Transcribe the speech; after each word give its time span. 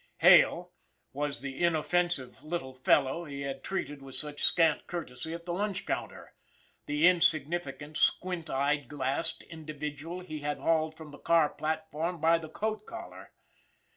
Hale 0.17 0.71
was 1.13 1.41
the 1.41 1.63
inoffensive 1.63 2.41
little 2.43 2.73
fellow 2.73 3.23
he 3.25 3.41
had 3.41 3.63
treated 3.63 4.01
with 4.01 4.15
such 4.15 4.41
scant 4.41 4.87
courtesy 4.87 5.31
at 5.31 5.45
the 5.45 5.53
lunch 5.53 5.85
counter, 5.85 6.33
the 6.87 7.07
insignificant, 7.07 7.97
squint 7.97 8.49
eye 8.49 8.77
glassed 8.77 9.43
individual 9.43 10.21
he 10.21 10.39
had 10.39 10.57
hauled 10.57 10.97
from 10.97 11.11
the 11.11 11.19
car 11.19 11.49
platform 11.49 12.19
by 12.19 12.39
the 12.39 12.49
coat 12.49 12.87
collar! 12.87 13.31